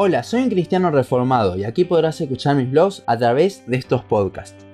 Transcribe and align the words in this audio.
Hola, 0.00 0.22
soy 0.22 0.42
un 0.42 0.48
cristiano 0.48 0.92
reformado 0.92 1.56
y 1.58 1.64
aquí 1.64 1.84
podrás 1.84 2.20
escuchar 2.20 2.54
mis 2.54 2.70
blogs 2.70 3.02
a 3.08 3.18
través 3.18 3.64
de 3.66 3.78
estos 3.78 4.04
podcasts. 4.04 4.64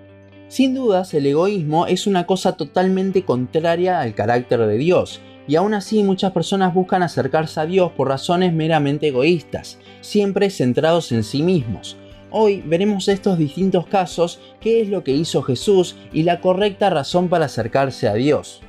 Sin 0.48 0.74
dudas, 0.74 1.14
el 1.14 1.24
egoísmo 1.24 1.86
es 1.86 2.06
una 2.06 2.26
cosa 2.26 2.58
totalmente 2.58 3.24
contraria 3.24 4.02
al 4.02 4.14
carácter 4.14 4.60
de 4.66 4.76
Dios, 4.76 5.22
y 5.48 5.56
aún 5.56 5.72
así 5.72 6.02
muchas 6.02 6.32
personas 6.32 6.74
buscan 6.74 7.02
acercarse 7.02 7.58
a 7.58 7.64
Dios 7.64 7.90
por 7.92 8.08
razones 8.08 8.52
meramente 8.52 9.08
egoístas, 9.08 9.78
siempre 10.02 10.50
centrados 10.50 11.10
en 11.10 11.24
sí 11.24 11.42
mismos. 11.42 11.96
Hoy 12.30 12.62
veremos 12.66 13.08
estos 13.08 13.38
distintos 13.38 13.86
casos, 13.86 14.40
qué 14.60 14.82
es 14.82 14.90
lo 14.90 15.04
que 15.04 15.12
hizo 15.12 15.40
Jesús 15.40 15.96
y 16.12 16.24
la 16.24 16.42
correcta 16.42 16.90
razón 16.90 17.30
para 17.30 17.46
acercarse 17.46 18.08
a 18.08 18.12
Dios. 18.12 18.60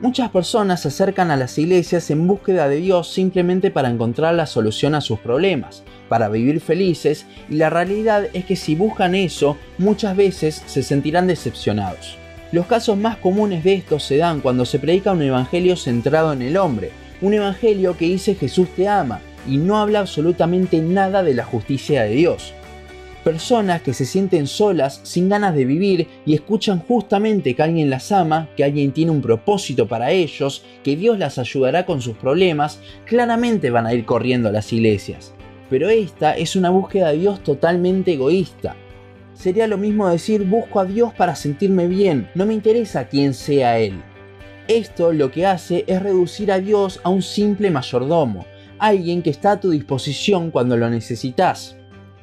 Muchas 0.00 0.30
personas 0.30 0.82
se 0.82 0.88
acercan 0.88 1.32
a 1.32 1.36
las 1.36 1.58
iglesias 1.58 2.08
en 2.12 2.28
búsqueda 2.28 2.68
de 2.68 2.76
Dios 2.76 3.12
simplemente 3.12 3.72
para 3.72 3.90
encontrar 3.90 4.32
la 4.34 4.46
solución 4.46 4.94
a 4.94 5.00
sus 5.00 5.18
problemas, 5.18 5.82
para 6.08 6.28
vivir 6.28 6.60
felices, 6.60 7.26
y 7.50 7.56
la 7.56 7.68
realidad 7.68 8.28
es 8.32 8.44
que 8.44 8.54
si 8.54 8.76
buscan 8.76 9.16
eso, 9.16 9.56
muchas 9.76 10.16
veces 10.16 10.62
se 10.66 10.84
sentirán 10.84 11.26
decepcionados. 11.26 12.16
Los 12.52 12.66
casos 12.66 12.96
más 12.96 13.16
comunes 13.16 13.64
de 13.64 13.74
estos 13.74 14.04
se 14.04 14.18
dan 14.18 14.40
cuando 14.40 14.64
se 14.66 14.78
predica 14.78 15.10
un 15.10 15.22
evangelio 15.22 15.74
centrado 15.74 16.32
en 16.32 16.42
el 16.42 16.56
hombre, 16.58 16.92
un 17.20 17.34
evangelio 17.34 17.96
que 17.96 18.04
dice 18.04 18.36
Jesús 18.36 18.68
te 18.76 18.86
ama 18.86 19.20
y 19.48 19.56
no 19.56 19.78
habla 19.78 19.98
absolutamente 19.98 20.80
nada 20.80 21.24
de 21.24 21.34
la 21.34 21.44
justicia 21.44 22.04
de 22.04 22.10
Dios 22.10 22.54
personas 23.18 23.82
que 23.82 23.94
se 23.94 24.04
sienten 24.04 24.46
solas, 24.46 25.00
sin 25.02 25.28
ganas 25.28 25.54
de 25.54 25.64
vivir 25.64 26.08
y 26.24 26.34
escuchan 26.34 26.80
justamente 26.80 27.54
que 27.54 27.62
alguien 27.62 27.90
las 27.90 28.12
ama, 28.12 28.48
que 28.56 28.64
alguien 28.64 28.92
tiene 28.92 29.10
un 29.10 29.20
propósito 29.20 29.86
para 29.86 30.10
ellos, 30.10 30.64
que 30.82 30.96
Dios 30.96 31.18
las 31.18 31.38
ayudará 31.38 31.86
con 31.86 32.00
sus 32.00 32.16
problemas, 32.16 32.80
claramente 33.04 33.70
van 33.70 33.86
a 33.86 33.94
ir 33.94 34.04
corriendo 34.04 34.48
a 34.48 34.52
las 34.52 34.72
iglesias. 34.72 35.34
Pero 35.70 35.88
esta 35.88 36.36
es 36.36 36.56
una 36.56 36.70
búsqueda 36.70 37.10
de 37.10 37.18
Dios 37.18 37.42
totalmente 37.42 38.14
egoísta. 38.14 38.76
Sería 39.34 39.66
lo 39.66 39.78
mismo 39.78 40.08
decir 40.08 40.44
busco 40.44 40.80
a 40.80 40.84
Dios 40.84 41.12
para 41.14 41.36
sentirme 41.36 41.86
bien, 41.86 42.28
no 42.34 42.46
me 42.46 42.54
interesa 42.54 43.08
quién 43.08 43.34
sea 43.34 43.78
Él. 43.78 44.02
Esto 44.66 45.12
lo 45.12 45.30
que 45.30 45.46
hace 45.46 45.84
es 45.86 46.02
reducir 46.02 46.50
a 46.50 46.58
Dios 46.58 47.00
a 47.04 47.08
un 47.08 47.22
simple 47.22 47.70
mayordomo, 47.70 48.44
alguien 48.78 49.22
que 49.22 49.30
está 49.30 49.52
a 49.52 49.60
tu 49.60 49.70
disposición 49.70 50.50
cuando 50.50 50.76
lo 50.76 50.90
necesitas 50.90 51.77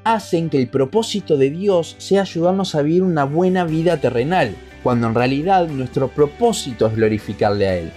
hacen 0.06 0.52
que 0.52 0.60
el 0.60 0.68
propósito 0.68 1.36
de 1.36 1.50
Dios 1.50 1.96
sea 1.98 2.22
ayudarnos 2.22 2.76
a 2.76 2.84
vivir 2.84 3.02
una 3.02 3.26
buena 3.26 3.66
vida 3.66 3.98
terrenal, 3.98 4.56
cuando 4.84 5.08
en 5.08 5.16
realidad 5.16 5.68
nuestro 5.68 6.10
propósito 6.10 6.86
es 6.88 6.96
glorificarle 6.96 7.68
a 7.68 7.78
Él. 7.78 7.92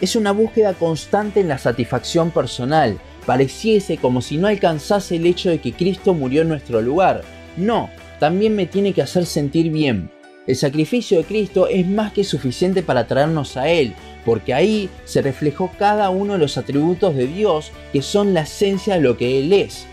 Es 0.00 0.14
una 0.14 0.30
búsqueda 0.30 0.72
constante 0.74 1.40
en 1.40 1.48
la 1.48 1.58
satisfacción 1.58 2.30
personal, 2.30 2.96
pareciese 3.26 3.96
como 3.96 4.22
si 4.22 4.36
no 4.38 4.46
alcanzase 4.46 5.16
el 5.16 5.26
hecho 5.26 5.50
de 5.50 5.58
que 5.58 5.72
Cristo 5.72 6.14
murió 6.14 6.42
en 6.42 6.48
nuestro 6.48 6.80
lugar. 6.80 7.22
No, 7.56 7.90
también 8.20 8.54
me 8.54 8.66
tiene 8.66 8.92
que 8.92 9.02
hacer 9.02 9.26
sentir 9.26 9.72
bien. 9.72 10.12
El 10.46 10.54
sacrificio 10.54 11.18
de 11.18 11.24
Cristo 11.24 11.66
es 11.66 11.86
más 11.88 12.12
que 12.12 12.22
suficiente 12.22 12.84
para 12.84 13.08
traernos 13.08 13.56
a 13.56 13.68
Él, 13.68 13.94
porque 14.24 14.54
ahí 14.54 14.88
se 15.04 15.22
reflejó 15.22 15.72
cada 15.76 16.08
uno 16.10 16.34
de 16.34 16.38
los 16.38 16.56
atributos 16.56 17.16
de 17.16 17.26
Dios 17.26 17.72
que 17.92 18.00
son 18.00 18.32
la 18.32 18.42
esencia 18.42 18.94
de 18.94 19.00
lo 19.00 19.16
que 19.16 19.40
Él 19.40 19.52
es 19.52 19.88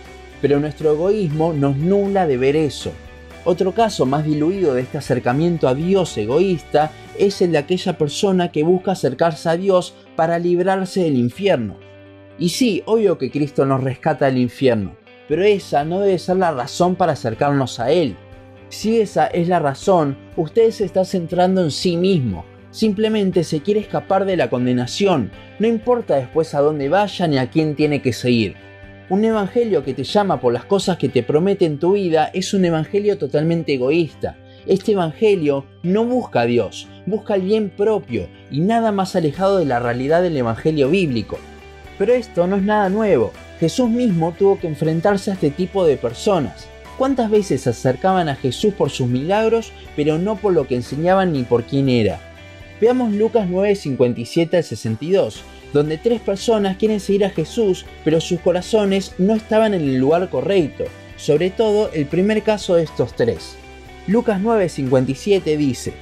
pero 0.45 0.59
nuestro 0.59 0.91
egoísmo 0.91 1.53
nos 1.53 1.75
nula 1.75 2.27
de 2.27 2.37
ver 2.37 2.55
eso. 2.55 2.91
Otro 3.45 3.71
caso 3.71 4.05
más 4.05 4.25
diluido 4.25 4.75
de 4.75 4.83
este 4.83 4.99
acercamiento 4.99 5.67
a 5.67 5.73
Dios 5.73 6.15
egoísta 6.19 6.91
es 7.17 7.41
el 7.41 7.53
de 7.53 7.57
aquella 7.57 7.97
persona 7.97 8.51
que 8.51 8.61
busca 8.61 8.91
acercarse 8.91 9.49
a 9.49 9.57
Dios 9.57 9.95
para 10.15 10.37
librarse 10.37 11.01
del 11.01 11.17
infierno. 11.17 11.77
Y 12.37 12.49
sí, 12.49 12.83
obvio 12.85 13.17
que 13.17 13.31
Cristo 13.31 13.65
nos 13.65 13.83
rescata 13.83 14.27
del 14.27 14.37
infierno, 14.37 14.95
pero 15.27 15.41
esa 15.41 15.83
no 15.83 15.99
debe 15.99 16.19
ser 16.19 16.37
la 16.37 16.51
razón 16.51 16.93
para 16.93 17.13
acercarnos 17.13 17.79
a 17.79 17.89
Él. 17.89 18.15
Si 18.69 19.01
esa 19.01 19.25
es 19.25 19.47
la 19.47 19.57
razón, 19.57 20.15
usted 20.35 20.69
se 20.69 20.85
está 20.85 21.05
centrando 21.05 21.63
en 21.63 21.71
sí 21.71 21.97
mismo, 21.97 22.45
simplemente 22.69 23.43
se 23.43 23.61
quiere 23.61 23.79
escapar 23.79 24.25
de 24.25 24.37
la 24.37 24.51
condenación, 24.51 25.31
no 25.57 25.65
importa 25.65 26.17
después 26.17 26.53
a 26.53 26.61
dónde 26.61 26.87
vaya 26.87 27.25
ni 27.25 27.39
a 27.39 27.49
quién 27.49 27.75
tiene 27.75 28.03
que 28.03 28.13
seguir. 28.13 28.64
Un 29.07 29.23
evangelio 29.23 29.83
que 29.83 29.93
te 29.93 30.03
llama 30.03 30.41
por 30.41 30.51
las 30.51 30.65
cosas 30.65 30.97
que 30.97 31.09
te 31.09 31.21
promete 31.21 31.65
en 31.65 31.77
tu 31.77 31.91
vida 31.91 32.31
es 32.33 32.55
un 32.55 32.65
evangelio 32.65 33.19
totalmente 33.19 33.75
egoísta. 33.75 34.35
Este 34.65 34.93
evangelio 34.93 35.63
no 35.83 36.05
busca 36.05 36.41
a 36.41 36.45
Dios, 36.47 36.87
busca 37.05 37.35
el 37.35 37.43
bien 37.43 37.69
propio 37.69 38.27
y 38.49 38.61
nada 38.61 38.91
más 38.91 39.15
alejado 39.15 39.59
de 39.59 39.65
la 39.65 39.79
realidad 39.79 40.23
del 40.23 40.35
evangelio 40.35 40.89
bíblico. 40.89 41.37
Pero 41.99 42.15
esto 42.15 42.47
no 42.47 42.55
es 42.55 42.63
nada 42.63 42.89
nuevo. 42.89 43.31
Jesús 43.59 43.91
mismo 43.91 44.31
tuvo 44.31 44.59
que 44.59 44.67
enfrentarse 44.67 45.29
a 45.29 45.35
este 45.35 45.51
tipo 45.51 45.85
de 45.85 45.97
personas. 45.97 46.67
¿Cuántas 46.97 47.29
veces 47.29 47.61
se 47.61 47.69
acercaban 47.69 48.27
a 48.27 48.35
Jesús 48.35 48.73
por 48.73 48.89
sus 48.89 49.07
milagros, 49.07 49.71
pero 49.95 50.17
no 50.17 50.35
por 50.37 50.53
lo 50.53 50.65
que 50.65 50.77
enseñaban 50.77 51.31
ni 51.31 51.43
por 51.43 51.63
quién 51.65 51.89
era? 51.89 52.19
Veamos 52.81 53.13
Lucas 53.13 53.47
9, 53.49 53.75
57 53.75 54.57
al 54.57 54.63
62 54.63 55.43
donde 55.75 55.97
tres 55.97 56.21
personas 56.21 56.77
quieren 56.77 57.01
seguir 57.01 57.25
a 57.25 57.29
Jesús, 57.29 57.85
pero 58.05 58.21
sus 58.21 58.39
corazones 58.39 59.13
no 59.17 59.35
estaban 59.35 59.73
en 59.73 59.81
el 59.81 59.97
lugar 59.97 60.29
correcto, 60.29 60.85
sobre 61.17 61.49
todo 61.49 61.89
el 61.91 62.05
primer 62.05 62.43
caso 62.43 62.75
de 62.75 62.83
estos 62.83 63.13
tres. 63.13 63.57
Lucas 64.07 64.39
9:57 64.41 65.57
dice, 65.57 65.93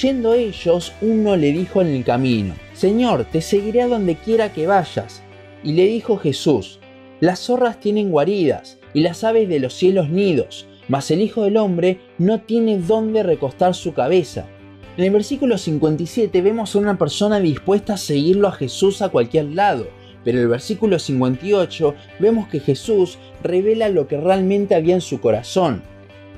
Yendo 0.00 0.32
ellos, 0.32 0.94
uno 1.02 1.36
le 1.36 1.52
dijo 1.52 1.82
en 1.82 1.88
el 1.88 2.02
camino, 2.02 2.54
Señor, 2.72 3.26
te 3.26 3.42
seguiré 3.42 3.82
a 3.82 3.88
donde 3.88 4.14
quiera 4.14 4.54
que 4.54 4.66
vayas. 4.66 5.22
Y 5.62 5.72
le 5.72 5.84
dijo 5.84 6.16
Jesús, 6.16 6.78
Las 7.20 7.40
zorras 7.40 7.78
tienen 7.78 8.10
guaridas, 8.10 8.78
y 8.94 9.00
las 9.00 9.22
aves 9.22 9.50
de 9.50 9.60
los 9.60 9.74
cielos 9.74 10.08
nidos, 10.08 10.66
mas 10.88 11.10
el 11.10 11.20
Hijo 11.20 11.42
del 11.42 11.58
Hombre 11.58 12.00
no 12.16 12.40
tiene 12.40 12.78
dónde 12.78 13.22
recostar 13.22 13.74
su 13.74 13.92
cabeza. 13.92 14.46
En 14.96 15.04
el 15.04 15.12
versículo 15.12 15.56
57 15.56 16.42
vemos 16.42 16.74
a 16.74 16.78
una 16.80 16.98
persona 16.98 17.38
dispuesta 17.38 17.94
a 17.94 17.96
seguirlo 17.96 18.48
a 18.48 18.52
Jesús 18.52 19.02
a 19.02 19.08
cualquier 19.08 19.44
lado, 19.44 19.86
pero 20.24 20.38
en 20.38 20.42
el 20.42 20.48
versículo 20.48 20.98
58 20.98 21.94
vemos 22.18 22.48
que 22.48 22.58
Jesús 22.58 23.16
revela 23.42 23.88
lo 23.88 24.08
que 24.08 24.20
realmente 24.20 24.74
había 24.74 24.96
en 24.96 25.00
su 25.00 25.20
corazón. 25.20 25.82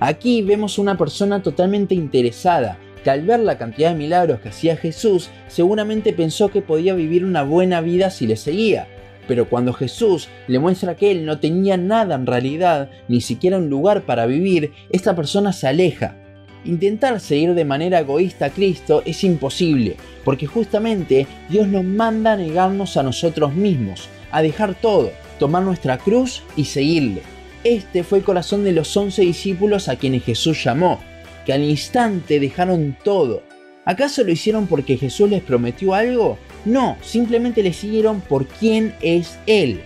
Aquí 0.00 0.42
vemos 0.42 0.78
a 0.78 0.82
una 0.82 0.98
persona 0.98 1.42
totalmente 1.42 1.94
interesada, 1.94 2.78
que 3.02 3.08
al 3.08 3.22
ver 3.22 3.40
la 3.40 3.56
cantidad 3.56 3.92
de 3.92 3.98
milagros 3.98 4.40
que 4.40 4.50
hacía 4.50 4.76
Jesús, 4.76 5.30
seguramente 5.48 6.12
pensó 6.12 6.50
que 6.50 6.60
podía 6.60 6.94
vivir 6.94 7.24
una 7.24 7.44
buena 7.44 7.80
vida 7.80 8.10
si 8.10 8.26
le 8.26 8.36
seguía. 8.36 8.86
Pero 9.26 9.48
cuando 9.48 9.72
Jesús 9.72 10.28
le 10.46 10.58
muestra 10.58 10.94
que 10.94 11.10
él 11.10 11.24
no 11.24 11.38
tenía 11.40 11.78
nada 11.78 12.16
en 12.16 12.26
realidad, 12.26 12.90
ni 13.08 13.22
siquiera 13.22 13.56
un 13.56 13.70
lugar 13.70 14.02
para 14.02 14.26
vivir, 14.26 14.72
esta 14.90 15.16
persona 15.16 15.52
se 15.52 15.68
aleja 15.68 16.21
Intentar 16.64 17.18
seguir 17.18 17.54
de 17.54 17.64
manera 17.64 18.00
egoísta 18.00 18.46
a 18.46 18.50
Cristo 18.50 19.02
es 19.04 19.24
imposible, 19.24 19.96
porque 20.24 20.46
justamente 20.46 21.26
Dios 21.48 21.66
nos 21.66 21.84
manda 21.84 22.32
a 22.32 22.36
negarnos 22.36 22.96
a 22.96 23.02
nosotros 23.02 23.54
mismos, 23.54 24.08
a 24.30 24.42
dejar 24.42 24.74
todo, 24.74 25.10
tomar 25.40 25.64
nuestra 25.64 25.98
cruz 25.98 26.42
y 26.56 26.66
seguirle. 26.66 27.22
Este 27.64 28.04
fue 28.04 28.18
el 28.18 28.24
corazón 28.24 28.62
de 28.62 28.72
los 28.72 28.96
once 28.96 29.22
discípulos 29.22 29.88
a 29.88 29.96
quienes 29.96 30.24
Jesús 30.24 30.62
llamó, 30.62 31.00
que 31.44 31.52
al 31.52 31.64
instante 31.64 32.38
dejaron 32.38 32.96
todo. 33.02 33.42
¿Acaso 33.84 34.22
lo 34.22 34.30
hicieron 34.30 34.68
porque 34.68 34.96
Jesús 34.96 35.28
les 35.28 35.42
prometió 35.42 35.94
algo? 35.94 36.38
No, 36.64 36.96
simplemente 37.02 37.64
le 37.64 37.72
siguieron 37.72 38.20
por 38.20 38.46
quién 38.46 38.94
es 39.02 39.38
Él. 39.46 39.80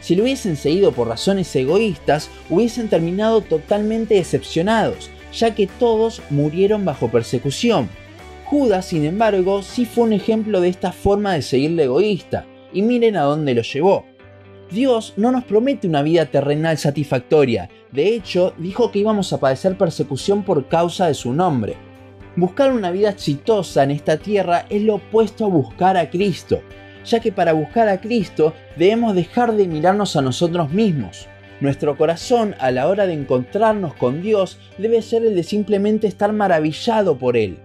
Si 0.00 0.14
lo 0.14 0.22
hubiesen 0.22 0.56
seguido 0.56 0.92
por 0.92 1.08
razones 1.08 1.54
egoístas, 1.56 2.30
hubiesen 2.48 2.88
terminado 2.88 3.40
totalmente 3.40 4.14
decepcionados, 4.14 5.10
ya 5.32 5.54
que 5.54 5.66
todos 5.66 6.22
murieron 6.30 6.84
bajo 6.84 7.08
persecución. 7.08 7.88
Judas, 8.46 8.86
sin 8.86 9.04
embargo, 9.04 9.62
sí 9.62 9.84
fue 9.84 10.04
un 10.04 10.12
ejemplo 10.12 10.60
de 10.60 10.68
esta 10.68 10.92
forma 10.92 11.34
de 11.34 11.42
seguirle 11.42 11.84
egoísta, 11.84 12.46
y 12.72 12.82
miren 12.82 13.16
a 13.16 13.22
dónde 13.22 13.54
lo 13.54 13.62
llevó. 13.62 14.04
Dios 14.70 15.14
no 15.16 15.32
nos 15.32 15.44
promete 15.44 15.88
una 15.88 16.02
vida 16.02 16.26
terrenal 16.26 16.78
satisfactoria, 16.78 17.68
de 17.90 18.14
hecho 18.14 18.54
dijo 18.56 18.92
que 18.92 19.00
íbamos 19.00 19.32
a 19.32 19.40
padecer 19.40 19.76
persecución 19.76 20.44
por 20.44 20.68
causa 20.68 21.08
de 21.08 21.14
su 21.14 21.32
nombre. 21.32 21.76
Buscar 22.36 22.72
una 22.72 22.92
vida 22.92 23.10
exitosa 23.10 23.82
en 23.82 23.90
esta 23.90 24.16
tierra 24.16 24.66
es 24.70 24.82
lo 24.82 24.96
opuesto 24.96 25.44
a 25.44 25.48
buscar 25.48 25.96
a 25.96 26.08
Cristo, 26.08 26.60
ya 27.04 27.18
que 27.18 27.32
para 27.32 27.52
buscar 27.52 27.88
a 27.88 28.00
Cristo 28.00 28.52
debemos 28.76 29.16
dejar 29.16 29.54
de 29.54 29.66
mirarnos 29.66 30.14
a 30.14 30.22
nosotros 30.22 30.70
mismos. 30.70 31.26
Nuestro 31.60 31.98
corazón 31.98 32.54
a 32.58 32.70
la 32.70 32.88
hora 32.88 33.06
de 33.06 33.12
encontrarnos 33.12 33.92
con 33.94 34.22
Dios 34.22 34.58
debe 34.78 35.02
ser 35.02 35.24
el 35.24 35.34
de 35.34 35.42
simplemente 35.42 36.06
estar 36.06 36.32
maravillado 36.32 37.18
por 37.18 37.36
Él. 37.36 37.58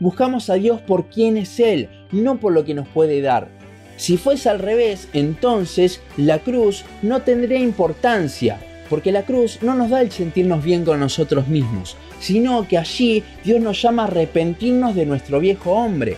Buscamos 0.00 0.50
a 0.50 0.54
Dios 0.54 0.82
por 0.82 1.06
quién 1.06 1.38
es 1.38 1.58
Él, 1.58 1.88
no 2.12 2.38
por 2.38 2.52
lo 2.52 2.66
que 2.66 2.74
nos 2.74 2.86
puede 2.88 3.22
dar. 3.22 3.48
Si 3.96 4.18
fuese 4.18 4.50
al 4.50 4.58
revés, 4.58 5.08
entonces 5.14 6.02
la 6.18 6.40
cruz 6.40 6.84
no 7.02 7.22
tendría 7.22 7.58
importancia, 7.58 8.60
porque 8.90 9.12
la 9.12 9.22
cruz 9.22 9.60
no 9.62 9.74
nos 9.74 9.90
da 9.90 10.02
el 10.02 10.12
sentirnos 10.12 10.62
bien 10.62 10.84
con 10.84 11.00
nosotros 11.00 11.48
mismos, 11.48 11.96
sino 12.20 12.68
que 12.68 12.76
allí 12.76 13.24
Dios 13.44 13.60
nos 13.60 13.80
llama 13.80 14.02
a 14.02 14.06
arrepentirnos 14.06 14.94
de 14.94 15.06
nuestro 15.06 15.40
viejo 15.40 15.72
hombre, 15.72 16.16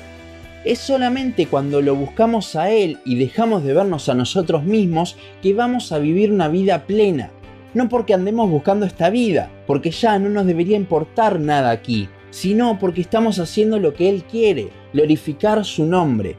es 0.64 0.78
solamente 0.78 1.46
cuando 1.46 1.80
lo 1.80 1.94
buscamos 1.94 2.54
a 2.54 2.70
Él 2.70 2.98
y 3.04 3.16
dejamos 3.16 3.64
de 3.64 3.72
vernos 3.72 4.08
a 4.08 4.14
nosotros 4.14 4.62
mismos 4.64 5.16
que 5.42 5.54
vamos 5.54 5.92
a 5.92 5.98
vivir 5.98 6.32
una 6.32 6.48
vida 6.48 6.86
plena. 6.86 7.30
no 7.72 7.88
porque 7.88 8.14
andemos 8.14 8.50
buscando 8.50 8.84
esta 8.84 9.10
vida, 9.10 9.48
porque 9.66 9.92
ya 9.92 10.18
no 10.18 10.28
nos 10.28 10.44
debería 10.44 10.76
importar 10.76 11.38
nada 11.38 11.70
aquí, 11.70 12.08
sino 12.30 12.78
porque 12.80 13.00
estamos 13.00 13.38
haciendo 13.38 13.78
lo 13.78 13.94
que 13.94 14.08
Él 14.08 14.24
quiere, 14.24 14.70
glorificar 14.92 15.64
su 15.64 15.86
nombre. 15.86 16.36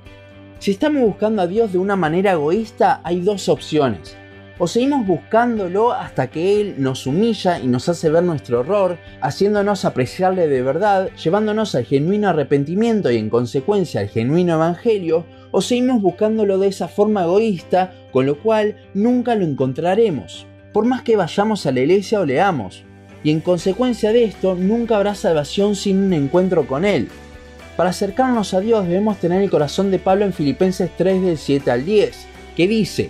Si 0.60 0.72
estamos 0.72 1.02
buscando 1.04 1.42
a 1.42 1.48
Dios 1.48 1.72
de 1.72 1.78
una 1.78 1.96
manera 1.96 2.34
egoísta, 2.34 3.00
hay 3.04 3.22
dos 3.22 3.48
opciones. 3.48 4.18
O 4.64 4.68
seguimos 4.68 5.08
buscándolo 5.08 5.92
hasta 5.92 6.28
que 6.28 6.62
Él 6.62 6.76
nos 6.78 7.08
humilla 7.08 7.58
y 7.58 7.66
nos 7.66 7.90
hace 7.90 8.12
ver 8.12 8.22
nuestro 8.22 8.60
horror, 8.60 9.00
haciéndonos 9.20 9.86
apreciarle 9.86 10.48
de 10.48 10.62
verdad, 10.62 11.10
llevándonos 11.16 11.74
al 11.74 11.86
genuino 11.86 12.30
arrepentimiento 12.30 13.10
y 13.10 13.18
en 13.18 13.32
consecuencia 13.32 14.02
al 14.02 14.10
genuino 14.10 14.54
evangelio, 14.54 15.26
o 15.50 15.62
seguimos 15.64 16.04
buscándolo 16.04 16.60
de 16.60 16.68
esa 16.68 16.88
forma 16.88 17.24
egoísta, 17.24 17.92
con 18.12 18.28
lo 18.28 18.38
cual 18.38 18.76
nunca 18.94 19.34
lo 19.34 19.46
encontraremos, 19.46 20.46
por 20.74 20.86
más 20.86 21.02
que 21.02 21.18
vayamos 21.18 21.66
a 21.66 21.72
la 21.72 21.80
iglesia 21.80 22.20
o 22.20 22.26
leamos. 22.28 22.84
Y 23.24 23.32
en 23.32 23.40
consecuencia 23.40 24.14
de 24.14 24.26
esto, 24.26 24.54
nunca 24.54 24.98
habrá 24.98 25.16
salvación 25.16 25.76
sin 25.76 25.98
un 25.98 26.14
encuentro 26.14 26.68
con 26.68 26.86
Él. 26.86 27.10
Para 27.76 27.90
acercarnos 27.90 28.54
a 28.54 28.60
Dios 28.60 28.88
debemos 28.88 29.18
tener 29.18 29.42
el 29.42 29.50
corazón 29.50 29.90
de 29.90 29.98
Pablo 29.98 30.24
en 30.24 30.34
Filipenses 30.34 30.92
3 30.96 31.24
del 31.24 31.40
7 31.40 31.72
al 31.72 31.84
10, 31.84 32.28
que 32.56 32.68
dice, 32.68 33.10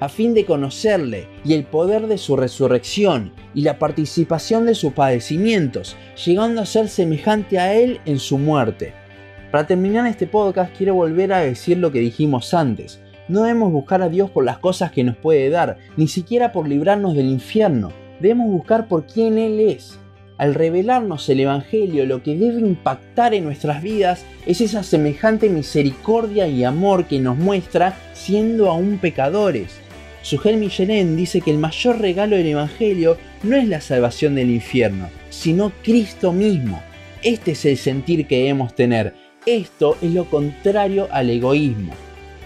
a 0.00 0.08
fin 0.08 0.34
de 0.34 0.44
conocerle 0.44 1.26
y 1.44 1.54
el 1.54 1.64
poder 1.64 2.06
de 2.06 2.18
su 2.18 2.36
resurrección 2.36 3.32
y 3.54 3.62
la 3.62 3.78
participación 3.78 4.66
de 4.66 4.74
sus 4.74 4.92
padecimientos, 4.92 5.96
llegando 6.24 6.60
a 6.60 6.66
ser 6.66 6.88
semejante 6.88 7.58
a 7.58 7.74
él 7.74 8.00
en 8.04 8.18
su 8.18 8.38
muerte. 8.38 8.94
Para 9.50 9.66
terminar 9.66 10.06
este 10.06 10.26
podcast 10.26 10.76
quiero 10.76 10.94
volver 10.94 11.32
a 11.32 11.40
decir 11.40 11.78
lo 11.78 11.90
que 11.90 12.00
dijimos 12.00 12.52
antes. 12.54 13.00
No 13.28 13.42
debemos 13.42 13.72
buscar 13.72 14.02
a 14.02 14.08
Dios 14.08 14.30
por 14.30 14.44
las 14.44 14.58
cosas 14.58 14.92
que 14.92 15.04
nos 15.04 15.16
puede 15.16 15.50
dar, 15.50 15.78
ni 15.96 16.08
siquiera 16.08 16.52
por 16.52 16.68
librarnos 16.68 17.14
del 17.14 17.26
infierno. 17.26 17.92
Debemos 18.20 18.48
buscar 18.48 18.88
por 18.88 19.06
quién 19.06 19.38
Él 19.38 19.60
es. 19.60 19.98
Al 20.38 20.54
revelarnos 20.54 21.28
el 21.28 21.40
Evangelio, 21.40 22.06
lo 22.06 22.22
que 22.22 22.36
debe 22.36 22.60
impactar 22.60 23.34
en 23.34 23.44
nuestras 23.44 23.82
vidas 23.82 24.24
es 24.46 24.60
esa 24.60 24.82
semejante 24.82 25.48
misericordia 25.48 26.46
y 26.46 26.62
amor 26.62 27.06
que 27.06 27.18
nos 27.18 27.36
muestra 27.36 27.96
siendo 28.14 28.70
aún 28.70 28.98
pecadores. 28.98 29.80
Sugel 30.22 30.56
Michelin 30.56 31.16
dice 31.16 31.40
que 31.40 31.50
el 31.50 31.58
mayor 31.58 32.00
regalo 32.00 32.36
del 32.36 32.46
Evangelio 32.46 33.16
no 33.42 33.56
es 33.56 33.68
la 33.68 33.80
salvación 33.80 34.34
del 34.34 34.50
infierno, 34.50 35.08
sino 35.30 35.72
Cristo 35.82 36.32
mismo. 36.32 36.82
Este 37.22 37.52
es 37.52 37.64
el 37.64 37.76
sentir 37.76 38.26
que 38.26 38.38
debemos 38.38 38.74
tener. 38.74 39.14
Esto 39.46 39.96
es 40.02 40.12
lo 40.12 40.24
contrario 40.26 41.08
al 41.10 41.30
egoísmo. 41.30 41.92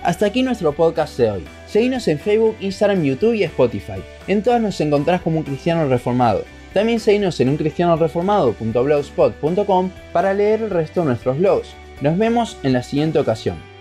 Hasta 0.03 0.27
aquí 0.27 0.43
nuestro 0.43 0.73
podcast 0.73 1.17
de 1.19 1.31
hoy. 1.31 1.43
Seguinos 1.67 2.07
en 2.09 2.19
Facebook, 2.19 2.57
Instagram, 2.61 3.03
YouTube 3.03 3.35
y 3.35 3.45
Spotify. 3.45 4.03
En 4.27 4.43
todas 4.43 4.61
nos 4.61 4.79
encontrás 4.81 5.23
como 5.23 5.39
un 5.39 5.45
cristiano 5.45 5.89
reformado. 5.89 6.45
También 6.75 7.01
seguinos 7.01 7.41
en 7.41 7.49
uncristianoreformado.blogspot.com 7.51 9.91
para 10.13 10.35
leer 10.35 10.63
el 10.63 10.71
resto 10.71 11.01
de 11.01 11.07
nuestros 11.07 11.39
blogs. 11.39 11.69
Nos 12.01 12.19
vemos 12.19 12.57
en 12.63 12.73
la 12.73 12.83
siguiente 12.83 13.19
ocasión. 13.19 13.72